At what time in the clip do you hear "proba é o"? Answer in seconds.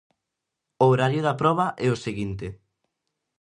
1.41-2.01